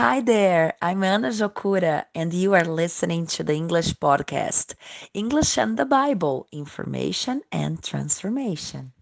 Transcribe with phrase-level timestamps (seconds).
[0.00, 4.72] Hi there, I'm Ana Jokura, and you are listening to the English podcast
[5.12, 8.92] English and the Bible Information and Transformation.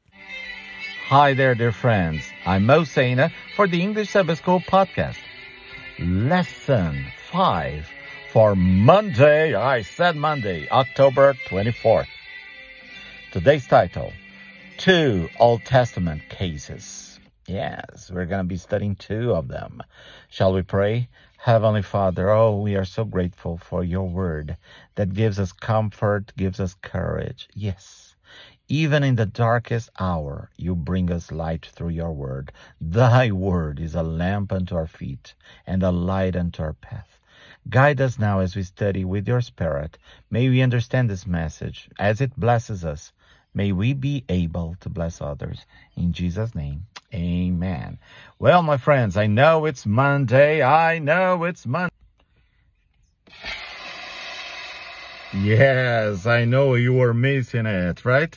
[1.07, 2.25] Hi there, dear friends.
[2.45, 5.19] I'm Mo Saina for the English Sabbath School podcast.
[6.01, 7.87] Lesson 5
[8.33, 12.09] for Monday, I said Monday, October 24th.
[13.31, 14.13] Today's title
[14.79, 17.08] Two Old Testament Cases.
[17.49, 19.83] Yes, we're going to be studying two of them.
[20.29, 21.09] Shall we pray?
[21.39, 24.59] Heavenly Father, oh, we are so grateful for your word
[24.97, 27.49] that gives us comfort, gives us courage.
[27.55, 28.15] Yes.
[28.69, 32.53] Even in the darkest hour, you bring us light through your word.
[32.83, 35.35] Thy word is a lamp unto our feet
[35.67, 37.19] and a light unto our path.
[37.71, 39.97] Guide us now as we study with your spirit.
[40.31, 43.11] May we understand this message as it blesses us.
[43.55, 45.65] May we be able to bless others.
[45.97, 47.99] In Jesus' name, Amen.
[48.39, 50.63] Well, my friends, I know it's Monday.
[50.63, 51.95] I know it's Monday.
[55.43, 58.37] Yes, I know you were missing it, right?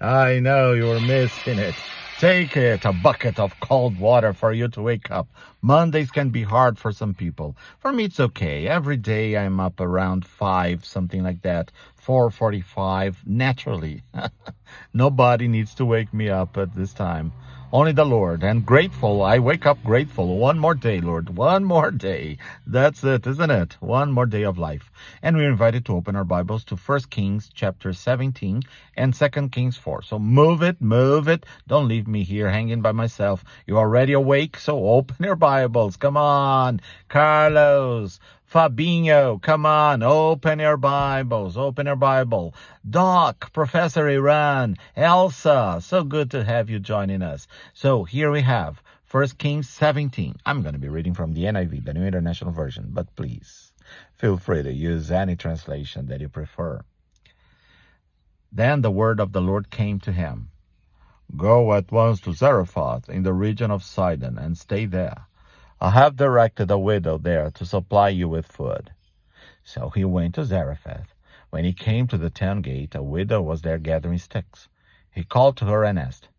[0.00, 1.74] I know you were missing it.
[2.20, 5.26] Take it, a bucket of cold water for you to wake up.
[5.62, 7.56] Mondays can be hard for some people.
[7.80, 8.66] For me, it's okay.
[8.66, 11.70] Every day I'm up around 5, something like that.
[12.06, 14.02] 4.45, naturally.
[14.94, 17.32] Nobody needs to wake me up at this time.
[17.74, 18.44] Only the Lord.
[18.44, 19.20] And grateful.
[19.20, 20.38] I wake up grateful.
[20.38, 21.36] One more day, Lord.
[21.36, 22.38] One more day.
[22.64, 23.76] That's it, isn't it?
[23.80, 24.92] One more day of life.
[25.24, 28.62] And we're invited to open our Bibles to 1 Kings chapter 17
[28.96, 30.02] and 2 Kings 4.
[30.02, 31.46] So move it, move it.
[31.66, 33.44] Don't leave me here hanging by myself.
[33.66, 35.96] You're already awake, so open your Bibles.
[35.96, 36.80] Come on.
[37.08, 38.20] Carlos.
[38.54, 42.54] Fabinho, come on, open your Bibles, open your Bible.
[42.88, 47.48] Doc, Professor Iran, Elsa, so good to have you joining us.
[47.72, 48.80] So here we have
[49.10, 50.36] 1 Kings 17.
[50.46, 53.72] I'm going to be reading from the NIV, the New International Version, but please
[54.18, 56.80] feel free to use any translation that you prefer.
[58.52, 60.50] Then the word of the Lord came to him.
[61.36, 65.26] Go at once to Zarephath in the region of Sidon and stay there.
[65.84, 68.90] I have directed a widow there to supply you with food.
[69.62, 71.12] So he went to Zarephath.
[71.50, 74.66] When he came to the town gate, a widow was there gathering sticks.
[75.10, 76.30] He called to her and asked,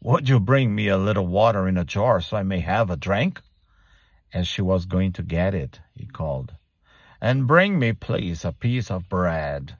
[0.00, 2.96] Would you bring me a little water in a jar so I may have a
[2.96, 3.40] drink?
[4.34, 6.52] As she was going to get it, he called,
[7.20, 9.76] And bring me, please, a piece of bread.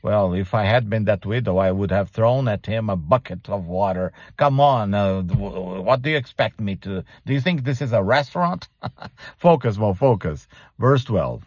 [0.00, 3.48] Well, if I had been that widow, I would have thrown at him a bucket
[3.48, 4.12] of water.
[4.36, 7.02] Come on, uh, what do you expect me to?
[7.26, 8.68] Do you think this is a restaurant?
[9.38, 10.46] focus, well, focus.
[10.78, 11.44] Verse 12.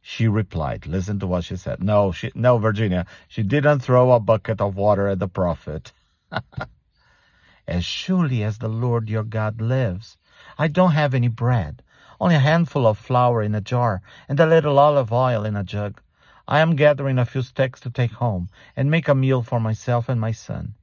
[0.00, 1.82] She replied, listen to what she said.
[1.82, 5.92] No, she, no, Virginia, she didn't throw a bucket of water at the prophet.
[7.68, 10.16] as surely as the Lord your God lives,
[10.58, 11.82] I don't have any bread,
[12.18, 15.64] only a handful of flour in a jar and a little olive oil in a
[15.64, 16.00] jug.
[16.46, 20.08] I am gathering a few sticks to take home and make a meal for myself
[20.08, 20.74] and my son,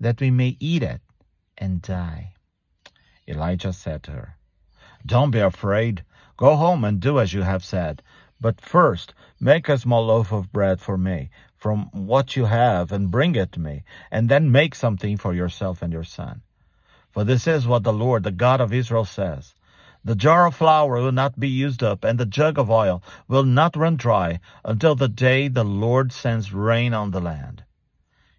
[0.00, 1.02] that we may eat it
[1.58, 2.32] and die.
[3.28, 4.36] Elijah said to her,
[5.04, 6.04] Don't be afraid.
[6.38, 8.02] Go home and do as you have said.
[8.40, 13.10] But first, make a small loaf of bread for me from what you have and
[13.10, 16.40] bring it to me, and then make something for yourself and your son.
[17.10, 19.54] For this is what the Lord, the God of Israel, says.
[20.02, 23.44] The jar of flour will not be used up, and the jug of oil will
[23.44, 27.64] not run dry until the day the Lord sends rain on the land.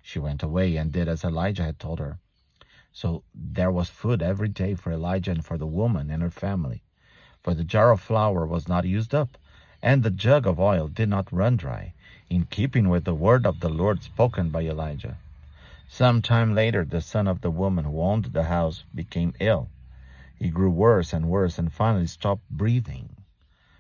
[0.02, 2.18] She went away and did as Elijah had told her.
[2.92, 6.82] So there was food every day for Elijah and for the woman and her family.
[7.44, 9.38] For the jar of flour was not used up,
[9.84, 11.94] and the jug of oil did not run dry,
[12.28, 15.16] in keeping with the word of the Lord spoken by Elijah.
[15.88, 19.70] Some time later, the son of the woman who owned the house became ill
[20.42, 23.16] he grew worse and worse and finally stopped breathing.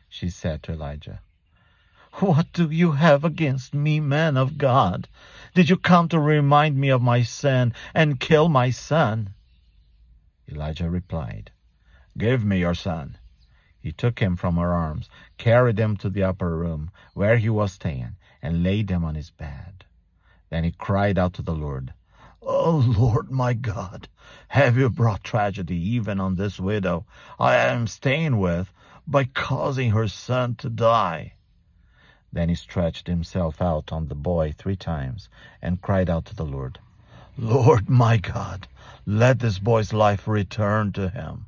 [0.07, 1.19] She said to Elijah,
[2.19, 5.07] What do you have against me, man of God?
[5.55, 9.33] Did you come to remind me of my sin and kill my son?
[10.47, 11.49] Elijah replied,
[12.15, 13.17] Give me your son.
[13.79, 15.09] He took him from her arms,
[15.39, 19.31] carried him to the upper room where he was staying, and laid him on his
[19.31, 19.83] bed.
[20.51, 21.91] Then he cried out to the Lord,
[22.43, 24.07] Oh Lord my God,
[24.47, 27.05] have you brought tragedy even on this widow
[27.39, 28.73] I am staying with
[29.05, 31.33] by causing her son to die?
[32.33, 35.29] Then he stretched himself out on the boy three times
[35.61, 36.79] and cried out to the Lord,
[37.37, 38.67] Lord my God,
[39.05, 41.45] let this boy's life return to him.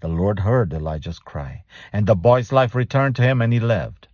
[0.00, 4.08] The Lord heard Elijah's cry, and the boy's life returned to him and he lived.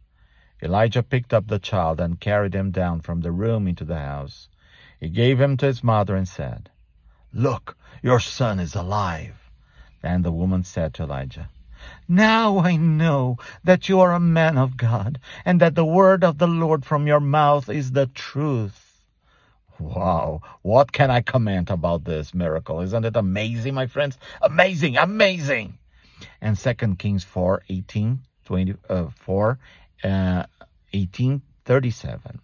[0.61, 4.49] Elijah picked up the child and carried him down from the room into the house.
[5.01, 6.71] He gave him to his mother and said,
[7.33, 9.51] Look, your son is alive.
[10.03, 11.51] Then the woman said to Elijah,
[12.09, 16.39] Now I know that you are a man of God, and that the word of
[16.39, 18.85] the Lord from your mouth is the truth.
[19.79, 22.81] Wow, what can I comment about this miracle?
[22.81, 24.19] Isn't it amazing, my friends?
[24.43, 25.79] Amazing, amazing.
[26.41, 29.59] And Second Kings 4, 18, 24,
[30.03, 30.47] uh,
[30.93, 32.41] 18, 37.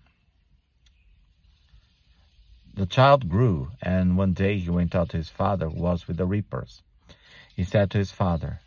[2.84, 6.19] The child grew, and one day he went out to his father, who was with
[6.19, 6.82] the reapers.
[7.56, 8.60] He said to his father,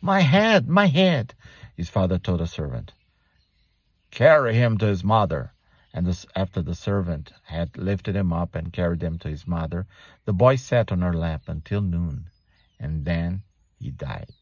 [0.00, 1.34] My head, my head,
[1.76, 2.92] his father told a servant.
[4.10, 5.52] Carry him to his mother.
[5.92, 9.86] And this, after the servant had lifted him up and carried him to his mother,
[10.24, 12.30] the boy sat on her lap until noon,
[12.80, 13.42] and then
[13.78, 14.32] he died.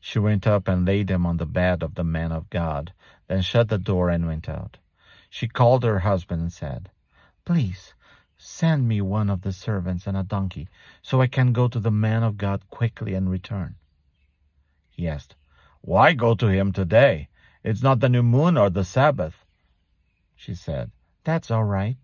[0.00, 2.92] She went up and laid him on the bed of the man of God,
[3.26, 4.76] then shut the door and went out.
[5.28, 6.88] She called her husband and said,
[7.52, 7.94] Please,
[8.38, 10.68] send me one of the servants and a donkey,
[11.02, 13.74] so I can go to the man of God quickly and return.
[14.88, 15.34] He asked,
[15.80, 17.28] Why go to him today?
[17.64, 19.44] It's not the new moon or the Sabbath.
[20.36, 20.92] She said,
[21.24, 21.96] That's all right.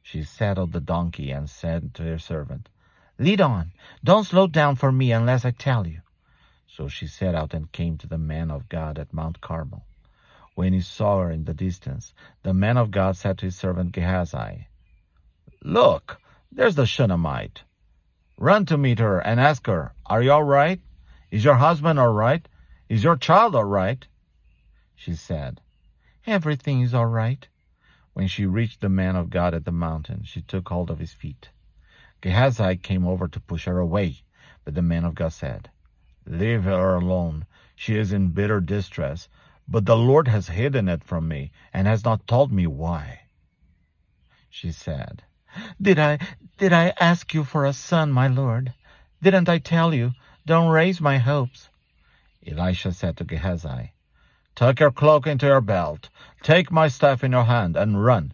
[0.00, 2.70] She saddled the donkey and said to her servant,
[3.18, 3.72] Lead on.
[4.02, 6.00] Don't slow down for me unless I tell you.
[6.66, 9.84] So she set out and came to the man of God at Mount Carmel.
[10.54, 13.92] When he saw her in the distance, the man of God said to his servant
[13.92, 14.68] Gehazi,
[15.62, 16.18] Look,
[16.50, 17.64] there's the Shunammite.
[18.38, 20.80] Run to meet her and ask her, Are you all right?
[21.30, 22.48] Is your husband all right?
[22.88, 24.06] Is your child all right?
[24.94, 25.60] She said,
[26.26, 27.46] Everything is all right.
[28.14, 31.12] When she reached the man of God at the mountain, she took hold of his
[31.12, 31.50] feet.
[32.22, 34.22] Gehazi came over to push her away,
[34.64, 35.70] but the man of God said,
[36.24, 37.44] Leave her alone.
[37.76, 39.28] She is in bitter distress,
[39.68, 43.20] but the Lord has hidden it from me and has not told me why.
[44.48, 45.22] She said,
[45.80, 46.18] Did I,
[46.58, 48.72] did I ask you for a son, my Lord?
[49.22, 50.12] Didn't I tell you,
[50.46, 51.68] don't raise my hopes?
[52.46, 53.92] Elisha said to Gehazi,
[54.54, 56.08] Tuck your cloak into your belt,
[56.42, 58.32] take my staff in your hand, and run.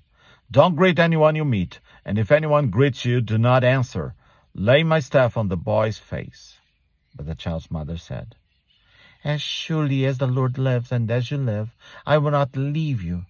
[0.50, 4.14] Don't greet anyone you meet, and if anyone greets you, do not answer.
[4.54, 6.58] Lay my staff on the boy's face.
[7.14, 8.34] But the child's mother said,
[9.24, 11.74] as surely as the Lord lives and as you live,
[12.06, 13.26] I will not leave you.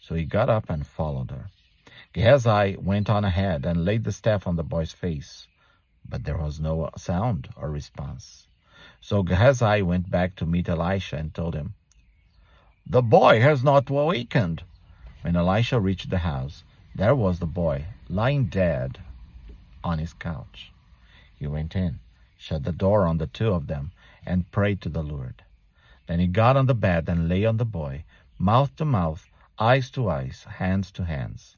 [0.00, 1.50] So he got up and followed her.
[2.12, 5.46] Gehazi went on ahead and laid the staff on the boy's face,
[6.08, 8.48] but there was no sound or response.
[9.00, 11.74] So Gehazi went back to meet Elisha and told him,
[12.84, 14.64] The boy has not awakened.
[15.22, 16.64] When Elisha reached the house,
[16.96, 18.98] there was the boy lying dead
[19.84, 20.72] on his couch.
[21.36, 22.00] He went in,
[22.36, 23.92] shut the door on the two of them,
[24.26, 25.44] and prayed to the Lord.
[26.08, 28.02] Then he got on the bed and lay on the boy,
[28.36, 29.30] mouth to mouth,
[29.60, 31.56] eyes to eyes, hands to hands.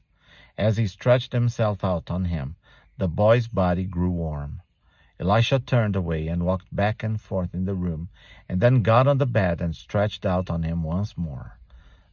[0.57, 2.57] As he stretched himself out on him,
[2.99, 4.61] the boy's body grew warm.
[5.19, 8.09] Elisha turned away and walked back and forth in the room,
[8.47, 11.57] and then got on the bed and stretched out on him once more.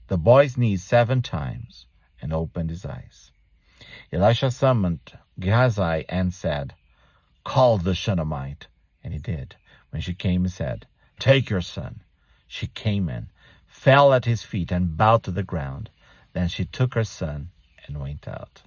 [0.07, 1.85] The boy sneezed seven times
[2.23, 3.31] and opened his eyes.
[4.11, 6.73] Elisha summoned Gehazi and said,
[7.45, 8.69] Call the Shunammite.
[9.05, 9.55] And he did.
[9.91, 10.87] When she came, he said,
[11.19, 12.01] Take your son.
[12.47, 13.29] She came in,
[13.67, 15.91] fell at his feet, and bowed to the ground.
[16.33, 17.51] Then she took her son
[17.99, 18.63] went out.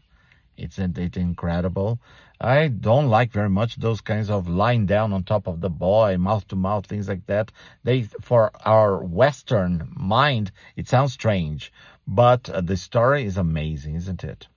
[0.58, 2.00] Isn't it incredible?
[2.40, 6.18] I don't like very much those kinds of lying down on top of the boy,
[6.18, 7.52] mouth to mouth, things like that.
[7.84, 11.72] They, for our Western mind, it sounds strange,
[12.08, 14.48] but uh, the story is amazing, isn't it?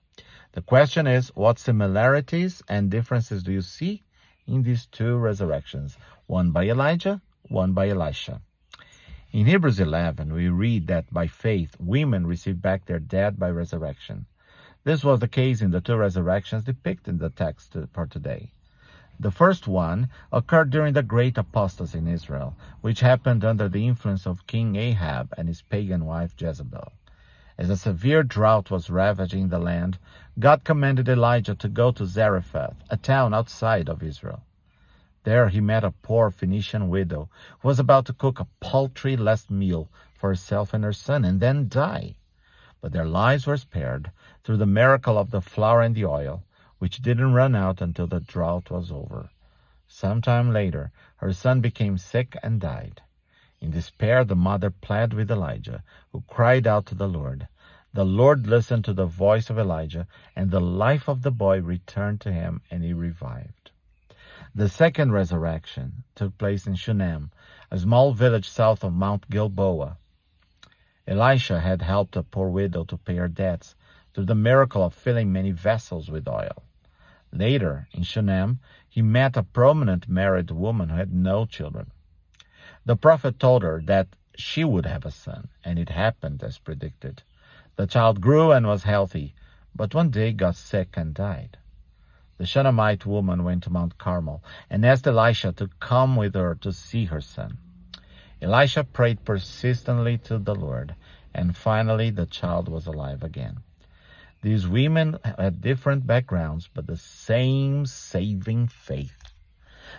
[0.51, 4.03] The question is, what similarities and differences do you see
[4.45, 5.97] in these two resurrections?
[6.27, 8.41] one by Elijah, one by Elisha.
[9.31, 14.25] In Hebrews 11, we read that by faith, women received back their dead by resurrection.
[14.87, 18.53] This was the case in the two resurrections depicted in the text for today.
[19.19, 24.25] The first one occurred during the great apostasy in Israel, which happened under the influence
[24.25, 26.93] of King Ahab and his pagan wife Jezebel.
[27.57, 29.97] As a severe drought was ravaging the land,
[30.39, 34.43] God commanded Elijah to go to Zarephath, a town outside of Israel.
[35.25, 37.27] There he met a poor Phoenician widow
[37.59, 41.41] who was about to cook a paltry last meal for herself and her son and
[41.41, 42.15] then die.
[42.79, 44.11] But their lives were spared
[44.43, 46.43] through the miracle of the flour and the oil,
[46.77, 49.31] which didn't run out until the drought was over.
[49.87, 53.01] Some time later, her son became sick and died.
[53.59, 55.81] In despair, the mother pled with Elijah,
[56.11, 57.47] who cried out to the Lord.
[57.93, 60.05] The Lord listened to the voice of Elijah,
[60.35, 63.71] and the life of the boy returned to him, and he revived.
[64.53, 67.31] The second resurrection took place in Shunem,
[67.71, 69.97] a small village south of Mount Gilboa.
[71.07, 73.75] Elisha had helped a poor widow to pay her debts
[74.13, 76.63] through the miracle of filling many vessels with oil.
[77.31, 78.59] Later, in Shunem,
[78.89, 81.91] he met a prominent married woman who had no children.
[82.85, 87.23] The prophet told her that she would have a son, and it happened as predicted.
[87.77, 89.33] The child grew and was healthy,
[89.73, 91.57] but one day got sick and died.
[92.37, 96.73] The Shunammite woman went to Mount Carmel and asked Elisha to come with her to
[96.73, 97.57] see her son.
[98.39, 100.95] Elisha prayed persistently to the Lord,
[101.33, 103.57] and finally the child was alive again.
[104.43, 109.17] These women had different backgrounds, but the same saving faith.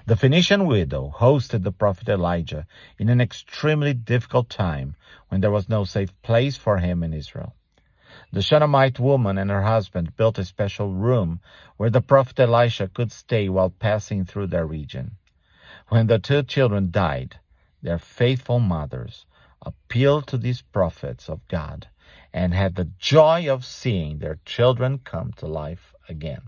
[0.07, 2.67] The Phoenician widow hosted the prophet Elijah
[2.97, 4.95] in an extremely difficult time
[5.29, 7.57] when there was no safe place for him in Israel.
[8.33, 11.41] The Shunammite woman and her husband built a special room
[11.77, 15.17] where the prophet Elisha could stay while passing through their region.
[15.89, 17.41] When the two children died,
[17.83, 19.27] their faithful mothers
[19.63, 21.87] appealed to these prophets of God
[22.33, 26.43] and had the joy of seeing their children come to life again.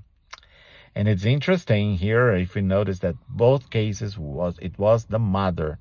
[0.94, 5.78] And it's interesting here if we notice that both cases was it was the mother,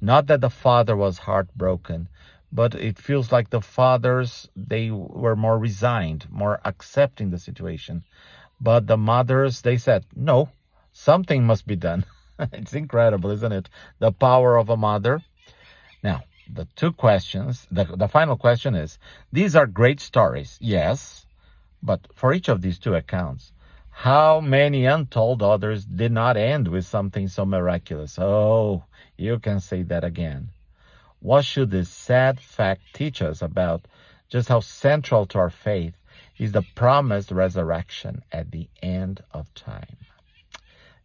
[0.00, 2.08] not that the father was heartbroken,
[2.52, 8.04] but it feels like the fathers they were more resigned, more accepting the situation.
[8.60, 10.50] But the mothers they said, "No,
[10.92, 12.04] something must be done."
[12.52, 13.68] it's incredible, isn't it?
[13.98, 15.20] The power of a mother.
[16.02, 18.98] Now, the two questions, the, the final question is,
[19.32, 21.26] these are great stories, yes,
[21.82, 23.52] but for each of these two accounts,
[23.90, 28.18] how many untold others did not end with something so miraculous?
[28.18, 28.84] Oh,
[29.16, 30.50] you can say that again.
[31.20, 33.86] What should this sad fact teach us about
[34.30, 35.94] just how central to our faith
[36.38, 39.98] is the promised resurrection at the end of time?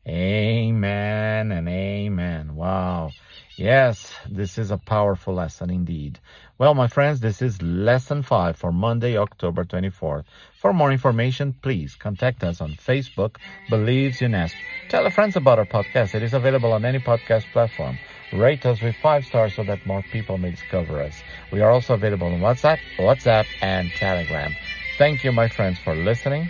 [0.07, 2.55] Amen and amen.
[2.55, 3.15] Wow.
[3.57, 6.19] Yes, this is a powerful lesson indeed.
[6.59, 10.25] Well, my friends, this is lesson five for Monday, October 24th.
[10.57, 13.37] For more information, please contact us on Facebook,
[13.69, 14.55] Believes UNESCO.
[14.89, 16.13] Tell a friends about our podcast.
[16.13, 17.97] It is available on any podcast platform.
[18.31, 21.23] Rate us with five stars so that more people may discover us.
[21.51, 24.53] We are also available on WhatsApp, WhatsApp, and Telegram.
[24.99, 26.47] Thank you, my friends, for listening,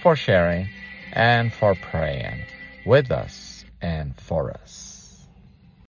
[0.00, 0.66] for sharing,
[1.12, 2.42] and for praying
[2.84, 4.91] with us and for us.